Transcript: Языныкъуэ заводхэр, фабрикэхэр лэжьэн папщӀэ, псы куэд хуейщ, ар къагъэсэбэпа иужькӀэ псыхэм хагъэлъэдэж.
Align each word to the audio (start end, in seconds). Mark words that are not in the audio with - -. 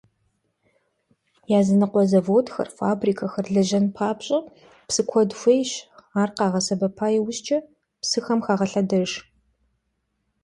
Языныкъуэ 1.59 2.03
заводхэр, 2.11 2.67
фабрикэхэр 2.77 3.45
лэжьэн 3.53 3.85
папщӀэ, 3.95 4.39
псы 4.87 5.01
куэд 5.09 5.31
хуейщ, 5.39 5.71
ар 6.21 6.29
къагъэсэбэпа 6.37 7.07
иужькӀэ 7.17 7.57
псыхэм 8.01 8.39
хагъэлъэдэж. 8.45 9.09